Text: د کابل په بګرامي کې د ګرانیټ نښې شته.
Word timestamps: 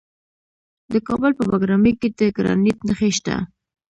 د 0.91 0.93
کابل 1.07 1.31
په 1.37 1.43
بګرامي 1.51 1.93
کې 1.99 2.09
د 2.19 2.21
ګرانیټ 2.37 2.77
نښې 2.87 3.09
شته. 3.17 3.35